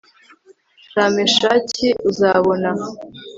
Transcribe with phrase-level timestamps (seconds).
[0.91, 2.69] sha meshaki uzabona